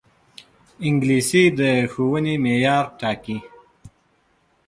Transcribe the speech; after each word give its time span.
انګلیسي 0.87 1.43
د 1.59 1.61
ښوونې 1.91 2.35
معیار 2.43 2.85
ټاکي 2.99 3.37